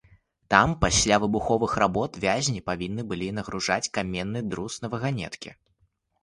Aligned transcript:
Там 0.51 0.71
пасля 0.85 1.17
выбуховых 1.23 1.75
работ 1.83 2.17
вязні 2.23 2.63
павінны 2.71 3.05
былі 3.11 3.27
нагружаць 3.41 3.91
каменны 3.99 4.43
друз 4.55 4.81
на 4.87 4.93
ваганеткі. 4.97 5.55